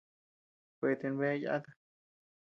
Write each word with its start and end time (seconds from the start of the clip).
Kueten 0.77 1.13
bea 1.19 1.35
yáta. 1.43 1.71